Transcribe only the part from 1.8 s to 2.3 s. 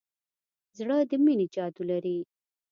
لري.